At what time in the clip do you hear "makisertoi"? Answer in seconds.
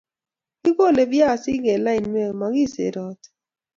2.39-3.15